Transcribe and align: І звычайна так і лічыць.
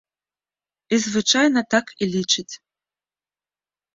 І 0.95 0.97
звычайна 1.05 1.61
так 1.75 1.85
і 2.05 2.09
лічыць. 2.13 2.49